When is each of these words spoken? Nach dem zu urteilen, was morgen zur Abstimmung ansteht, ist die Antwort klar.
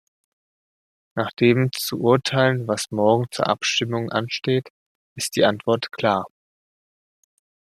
Nach 1.13 1.29
dem 1.31 1.71
zu 1.73 1.99
urteilen, 1.99 2.67
was 2.67 2.89
morgen 2.89 3.27
zur 3.29 3.45
Abstimmung 3.45 4.09
ansteht, 4.09 4.67
ist 5.13 5.35
die 5.35 5.45
Antwort 5.45 5.91
klar. 5.91 6.25